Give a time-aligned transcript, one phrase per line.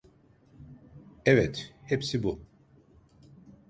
[1.25, 2.39] Evet, hepsi bu.